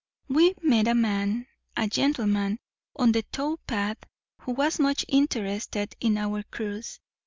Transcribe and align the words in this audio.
We 0.27 0.55
met 0.63 0.87
a 0.87 0.95
man, 0.95 1.45
a 1.77 1.85
gentleman, 1.87 2.57
on 2.95 3.11
the 3.11 3.21
tow 3.21 3.57
path, 3.67 3.99
who 4.39 4.53
was 4.53 4.79
much 4.79 5.05
interested 5.07 5.93
in 5.99 6.17
our 6.17 6.41
cruise. 6.41 6.99